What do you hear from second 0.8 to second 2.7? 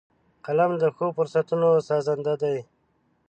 د ښو فرصتونو سازنده دی